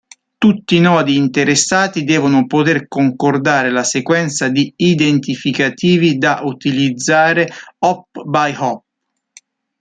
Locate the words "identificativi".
4.77-6.17